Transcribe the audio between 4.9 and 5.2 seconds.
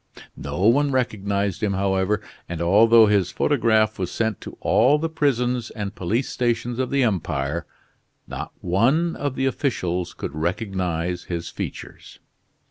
the